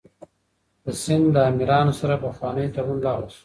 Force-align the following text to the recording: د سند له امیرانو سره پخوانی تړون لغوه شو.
د 0.83 0.85
سند 1.03 1.25
له 1.35 1.41
امیرانو 1.51 1.93
سره 1.99 2.15
پخوانی 2.25 2.65
تړون 2.75 2.97
لغوه 3.05 3.29
شو. 3.33 3.39